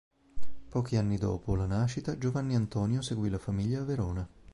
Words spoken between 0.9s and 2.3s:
anni dopo la nascita